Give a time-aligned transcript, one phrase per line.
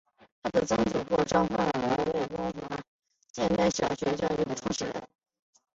[0.41, 2.77] 她的曾祖父张焕纶为中国
[3.31, 4.95] 近代小学教育的创始人。